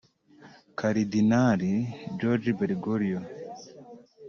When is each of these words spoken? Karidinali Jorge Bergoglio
Karidinali 0.79 1.73
Jorge 2.19 2.51
Bergoglio 2.59 3.19